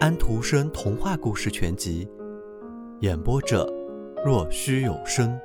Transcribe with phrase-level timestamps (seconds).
[0.00, 2.06] 安徒生童话故事全集，
[3.00, 3.64] 演播者：
[4.24, 5.38] 若虚有声。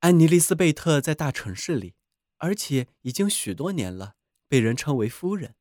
[0.00, 1.94] 安妮·丽斯贝特在大城市里，
[2.36, 4.16] 而且已经许多年了，
[4.46, 5.54] 被人称为夫人。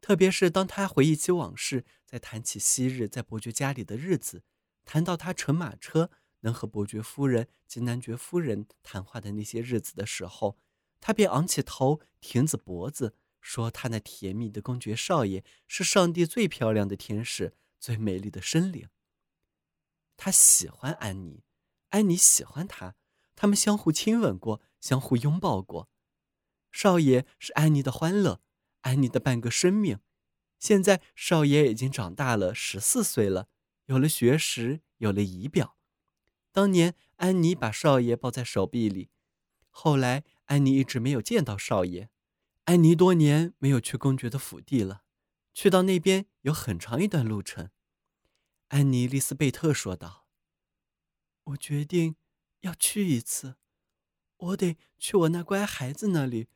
[0.00, 4.42] 特别是当她回忆起往事，在谈起昔日在伯爵家里的日子，
[4.86, 10.56] 谈到他乘马车能和伯爵夫人及男爵夫人谈话的那些日子的时候。
[11.00, 18.88] 他便昂起头，挺直脖子，说：“他那甜蜜的公爵少爷是上帝最漂亮的天使，最美丽的生灵。
[20.16, 21.44] 他喜欢安妮，
[21.90, 22.96] 安妮喜欢他，
[23.36, 25.88] 他们相互亲吻过，相互拥抱过。
[26.72, 28.42] 少爷是安妮的欢乐，
[28.80, 30.00] 安妮的半个生命。
[30.58, 33.48] 现在少爷已经长大了，十四岁了，
[33.86, 35.76] 有了学识，有了仪表。
[36.50, 39.10] 当年安妮把少爷抱在手臂里，
[39.70, 42.10] 后来。”安妮一直没有见到少爷。
[42.64, 45.04] 安妮多年没有去公爵的府邸了，
[45.54, 47.70] 去到那边有很长一段路程。
[48.68, 50.26] 安妮·丽斯贝特说道
[51.44, 52.16] ：“我决定
[52.60, 53.56] 要去一次，
[54.36, 56.48] 我得去我那乖孩子那里，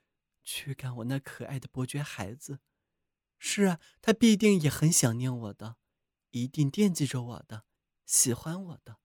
[0.42, 2.60] 去赶我那可爱的伯爵孩子。
[3.38, 5.76] 是啊，他必定也很想念我的，
[6.30, 7.64] 一定惦记着我的，
[8.06, 8.98] 喜欢我的，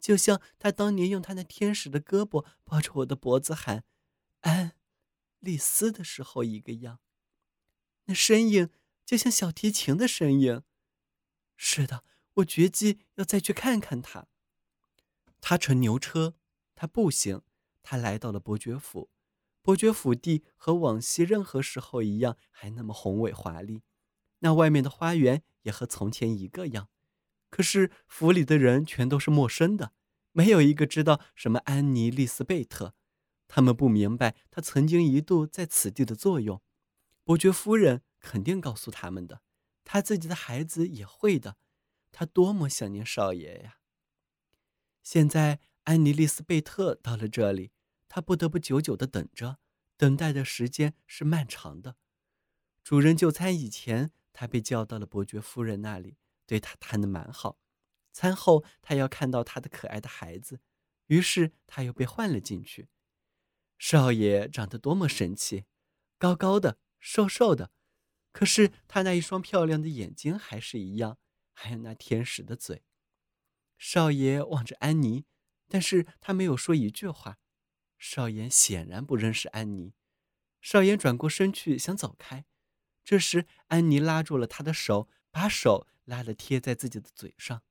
[0.00, 3.84] 就像他当年用他那天使的胳膊抱着我的脖子喊。”
[4.46, 4.76] 安，
[5.40, 7.00] 丽丝的时候一个样，
[8.04, 8.70] 那声音
[9.04, 10.62] 就像小提琴的声音。
[11.56, 14.28] 是的，我决计要再去看看他。
[15.40, 16.36] 他乘牛车，
[16.76, 17.42] 他步行，
[17.82, 19.10] 他来到了伯爵府。
[19.62, 23.82] 伯爵府地和往昔任何时候一样，还那么宏伟华丽。
[24.38, 26.88] 那外面的花园也和从前一个样。
[27.50, 29.92] 可是府里的人全都是陌生的，
[30.30, 32.94] 没有一个知道什么安妮·丽丝贝特。
[33.48, 36.62] 他们不明白他曾经一度在此地的作用。
[37.24, 39.42] 伯爵夫人肯定告诉他们的，
[39.84, 41.56] 他自己的孩子也会的。
[42.12, 43.78] 他多么想念少爷呀！
[45.02, 47.72] 现在安妮·丽丝贝特到了这里，
[48.08, 49.58] 他不得不久久的等着，
[49.96, 51.96] 等待的时间是漫长的。
[52.82, 56.16] 主人就餐以前，他被叫到了伯爵夫人那里，
[56.46, 57.58] 对他谈的蛮好。
[58.12, 60.60] 餐后，他要看到他的可爱的孩子，
[61.08, 62.88] 于是他又被换了进去。
[63.78, 65.66] 少爷长得多么神气，
[66.18, 67.70] 高高的，瘦瘦的，
[68.32, 71.18] 可是他那一双漂亮的眼睛还是一样，
[71.52, 72.84] 还有那天使的嘴。
[73.76, 75.26] 少爷望着安妮，
[75.68, 77.38] 但是他没有说一句话。
[77.98, 79.94] 少爷显然不认识安妮。
[80.60, 82.46] 少爷转过身去想走开，
[83.04, 87.62] 这时安妮拉住了他的手，把手拉了贴在自己的嘴上。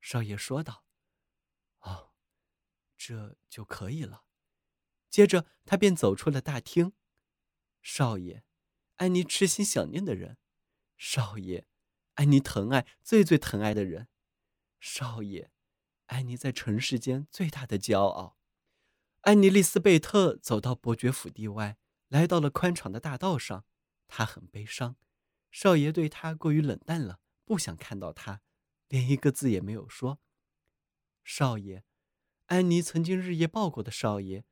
[0.00, 0.84] 少爷说道
[1.80, 2.12] ：“哦，
[2.96, 4.23] 这就可以了。”
[5.14, 6.92] 接着，他便走出了大厅。
[7.80, 8.42] 少爷，
[8.96, 10.34] 安妮痴心想念的人；
[10.96, 11.68] 少爷，
[12.14, 14.08] 安妮疼爱最最疼爱的人；
[14.80, 15.52] 少爷，
[16.06, 18.36] 安妮在尘世间最大的骄傲。
[19.20, 23.64] 安妮·丽斯贝特走到伯爵府地外，来到了宽敞的大道上。
[24.08, 24.96] 她很悲伤，
[25.52, 28.42] 少爷对她过于冷淡了，不想看到她，
[28.88, 30.18] 连一个字也没有说。
[31.22, 31.84] 少爷，
[32.46, 34.44] 安妮曾经日夜抱过的少爷。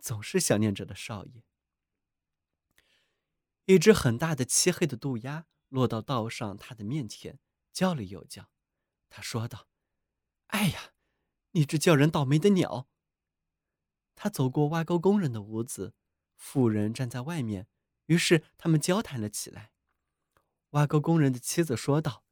[0.00, 1.44] 总是想念着的少爷。
[3.64, 7.40] 一只很大的漆黑的渡鸦落到道上他的面前，
[7.72, 8.50] 叫了又叫。
[9.08, 9.68] 他说道
[10.48, 10.92] ：“哎呀，
[11.52, 12.88] 你这叫人倒霉的鸟！”
[14.14, 15.94] 他走过挖沟工人的屋子，
[16.36, 17.66] 妇人站在外面，
[18.06, 19.72] 于是他们交谈了起来。
[20.70, 22.24] 挖沟工人的妻子说道：“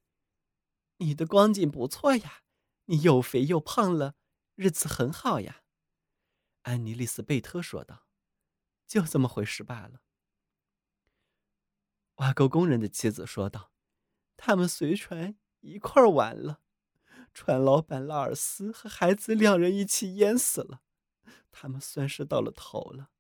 [0.99, 2.43] 你的光景不错呀，
[2.85, 4.15] 你又肥又胖了，
[4.55, 5.63] 日子很好呀。”
[6.65, 8.07] 安妮·丽斯贝特说道
[8.87, 10.03] ：“就这么回事罢了。”
[12.17, 13.73] 挖沟工人的妻子说道
[14.37, 16.63] ：“他们随船一块儿完了，
[17.35, 20.83] 船老板拉尔斯和孩子两人一起淹死了，
[21.51, 23.11] 他们算是到了头了。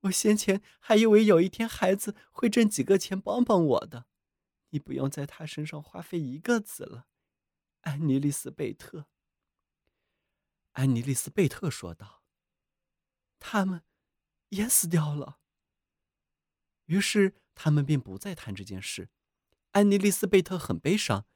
[0.00, 4.06] 我先前还以为有一天孩子会挣几个钱帮帮我的，
[4.70, 7.06] 你不用在他身上花费一个子了。”
[7.82, 9.06] 安妮·丽斯贝特。
[10.72, 12.19] 安妮·丽斯贝特说道。
[13.40, 13.82] 他们
[14.50, 15.38] 淹死掉了。
[16.86, 19.08] 于是他们便不再谈这件事。
[19.72, 21.26] 安妮·丽斯贝特很悲伤，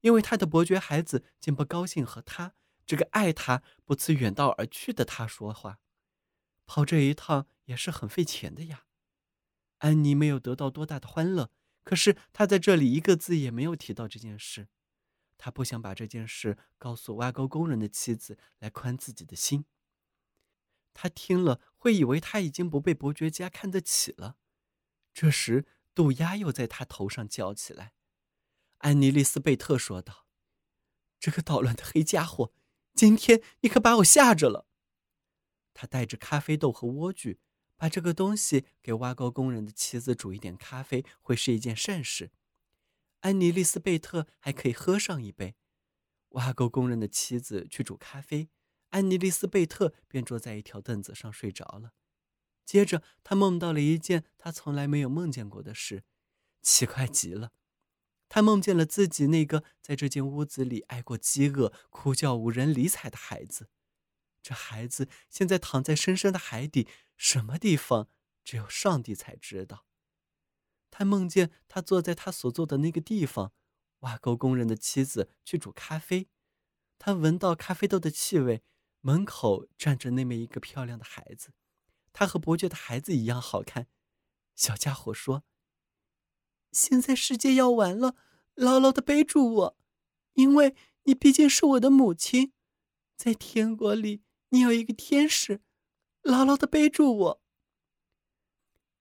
[0.00, 2.54] 因为她的伯爵孩子竟不高兴和他
[2.86, 5.78] 这个爱他不辞远道而去的他说话。
[6.64, 8.86] 跑这一趟也是很费钱的呀。
[9.78, 11.50] 安妮没有得到多大的欢乐，
[11.82, 14.68] 可是她在这里一个字也没有提到这件事。
[15.36, 19.64] 她不想把这件事告诉挖沟工人的妻子，来宽自己的心。
[20.94, 24.36] 他听了，会以为他已经不被伯爵家看得起了。
[25.12, 27.92] 这时，渡鸦又在他头上叫起来。
[28.78, 30.26] 安妮丽丝贝特说道
[31.20, 32.52] ：“这个捣乱的黑家伙，
[32.94, 34.66] 今天你可把我吓着了。”
[35.74, 37.38] 他带着咖啡豆和莴苣，
[37.76, 42.30] 把这个东西给挖沟工人的妻子煮一点咖啡，会是一件善事。
[43.20, 45.54] 安妮丽丝贝特还可以喝上一杯。
[46.30, 48.48] 挖沟工人的妻子去煮咖啡，
[48.92, 51.92] 安妮丽丝贝特便坐在一条凳子上睡着了。
[52.64, 56.04] 接着，他梦到了一件他从来没有梦见过的事，
[56.62, 57.52] 奇怪极了。
[58.28, 63.68] 他梦见了自己那个在这间屋子里挨过饥饿、哭叫无人理睬的孩子。
[64.42, 68.08] 这孩子现在躺在深深的海底，什么地方
[68.42, 69.86] 只有上帝才知道。
[70.90, 73.52] 他梦见他坐在他所坐的那个地方，
[74.00, 76.28] 挖沟工人的妻子去煮咖啡。
[76.98, 78.62] 他闻到咖啡豆的气味，
[79.02, 81.52] 门口站着那么一个漂亮的孩子，
[82.12, 83.86] 他和伯爵的孩子一样好看。
[84.56, 85.44] 小家伙说。
[86.72, 88.16] 现在世界要完了，
[88.54, 89.78] 牢牢的背住我，
[90.32, 92.54] 因为你毕竟是我的母亲，
[93.14, 95.60] 在天国里你有一个天使，
[96.22, 97.42] 牢牢的背住我。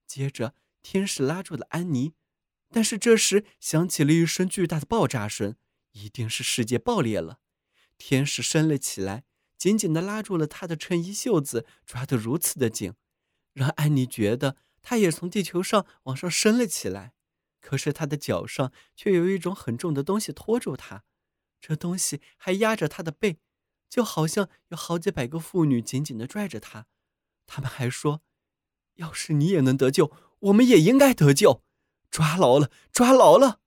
[0.05, 2.13] 接着，天使拉住了安妮，
[2.69, 5.55] 但是这时响起了一声巨大的爆炸声，
[5.91, 7.39] 一定是世界爆裂了。
[7.97, 9.23] 天使升了起来，
[9.61, 12.95] 紧紧的拉住了他的衬衣袖子，抓得如此的紧，
[13.53, 17.13] 让安妮觉得他也从地球上往上升了起来。
[17.59, 21.03] 可是他的脚上却有一种很重的东西拖住他，
[21.59, 23.37] 这东西还压着他的背，
[23.87, 26.87] 就好像有好几百个妇女紧紧的拽着他。
[27.45, 28.23] 他们还说
[28.97, 31.61] ：“要是你也能得救，我们也应该得救。”
[32.09, 33.61] 抓牢了，抓牢了！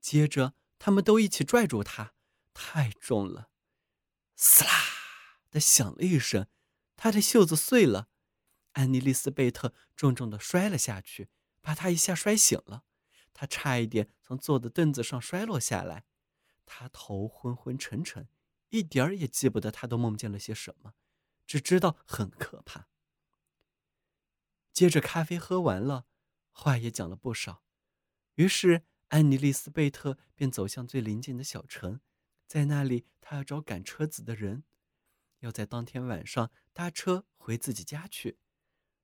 [0.00, 2.14] 接着，他们都一起拽住他，
[2.54, 3.47] 太重了，
[4.40, 4.70] 撕啦
[5.50, 6.46] 的响了一声，
[6.96, 8.08] 他的袖子碎了，
[8.72, 11.28] 安妮丽丝贝特重重的摔了下去。
[11.60, 12.84] 把他一下摔醒了，
[13.34, 16.06] 他差一点从坐的凳子上摔落下来。
[16.64, 18.28] 他头昏昏沉沉，
[18.68, 20.94] 一点儿也记不得他都梦见了些什么，
[21.46, 22.88] 只知道很可怕。
[24.72, 26.06] 接着咖啡喝完了，
[26.52, 27.64] 话也讲了不少，
[28.36, 32.00] 于是安妮丽丝贝特便走向最临近的小城，
[32.48, 34.64] 在那里他要找赶车子的人，
[35.40, 38.38] 要在当天晚上搭车回自己家去。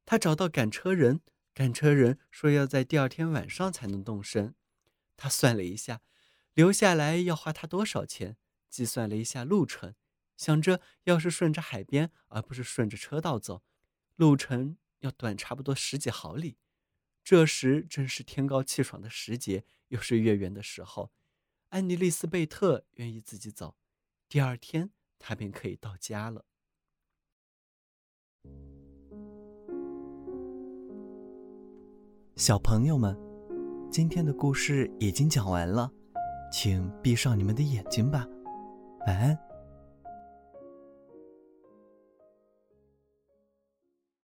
[0.05, 1.21] 他找到赶车人。
[1.53, 4.57] 赶车人说要在第二天晚上才能动身，
[5.17, 6.03] 他算了一下，
[6.53, 8.37] 留下来要花他多少钱，
[8.69, 9.95] 计算了一下路程，
[10.37, 13.63] 想着要是顺着海边而不是顺着车道走，
[14.17, 16.57] 路程要短差不多十几毫里。
[17.23, 21.13] 这时正是天高气爽的时节，又是月圆的时候，
[21.75, 23.75] 安妮丽丝贝特愿意自己走，
[24.29, 26.45] 第二天她便可以到家了。
[32.37, 33.19] 小朋友们，
[33.91, 35.93] 今天的故事已经讲完了，
[36.53, 38.25] 请闭上你们的眼睛吧，
[39.09, 39.37] 晚安。